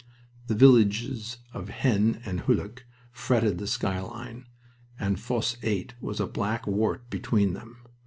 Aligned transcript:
The 0.47 0.55
villages 0.55 1.37
of 1.53 1.69
Haisnes 1.69 2.23
and 2.25 2.39
Hulluch 2.39 2.85
fretted 3.11 3.59
the 3.59 3.67
skyline, 3.67 4.47
and 4.99 5.19
Fosse 5.19 5.57
8 5.61 5.93
was 6.01 6.19
a 6.19 6.25
black 6.25 6.65
wart 6.65 7.07
between 7.11 7.53
them. 7.53 7.77